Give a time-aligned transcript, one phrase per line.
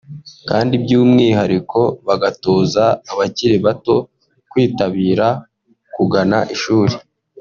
[0.49, 3.95] kandi by’umwihariko bagatoza abakiri bato
[4.51, 5.27] kwitabira
[5.95, 6.93] kugana ishuri